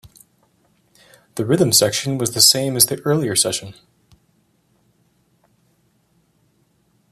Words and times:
The 1.35 1.45
rhythm 1.45 1.71
section 1.71 2.17
was 2.17 2.31
the 2.31 2.41
same 2.41 2.75
as 2.75 2.87
the 2.87 2.99
earlier 3.03 3.35
session. 3.35 3.75